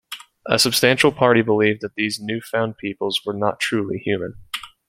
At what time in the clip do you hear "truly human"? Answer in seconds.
3.59-4.33